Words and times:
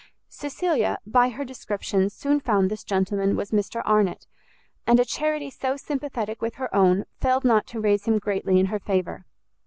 Cecilia, 0.29 0.97
by 1.05 1.29
her 1.29 1.45
description, 1.45 2.09
soon 2.09 2.39
found 2.39 2.71
this 2.71 2.83
gentleman 2.83 3.35
was 3.35 3.51
Mr 3.51 3.83
Arnott, 3.85 4.25
and 4.87 4.99
a 4.99 5.05
charity 5.05 5.51
so 5.51 5.77
sympathetic 5.77 6.41
with 6.41 6.55
her 6.55 6.73
own, 6.73 7.05
failed 7.19 7.45
not 7.45 7.67
to 7.67 7.79
raise 7.79 8.05
him 8.05 8.17
greatly 8.17 8.59
in 8.59 8.65
her 8.73 8.79
favour. 8.79 9.27